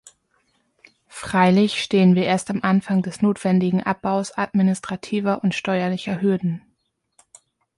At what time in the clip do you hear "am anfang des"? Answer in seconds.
2.49-3.21